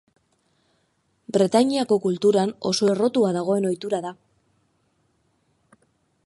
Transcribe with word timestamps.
Bretainiako 1.35 1.97
kulturan 2.05 2.55
oso 2.71 2.89
errotua 2.95 3.35
dagoen 3.39 3.69
ohitura 3.73 4.01
da. 4.07 4.15